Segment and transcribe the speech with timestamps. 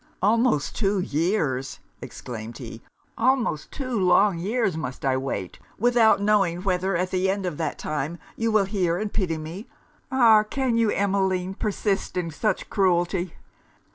[0.23, 2.81] 'Almost two years!' exclaimed he
[3.19, 7.77] 'almost two long years must I wait, without knowing whether, at the end of that
[7.77, 9.67] time, you will hear and pity me!
[10.11, 10.41] Ah!
[10.41, 13.35] can you, Emmeline, persist in such cruelty?'